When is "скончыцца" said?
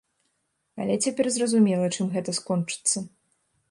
2.43-3.09